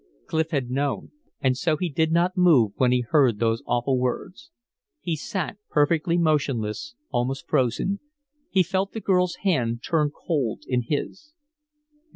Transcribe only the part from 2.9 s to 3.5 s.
he heard